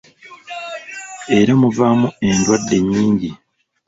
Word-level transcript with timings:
Era 1.39 1.53
muvaamu 1.61 2.07
endwadde 2.27 2.73
ennyingi. 2.81 3.31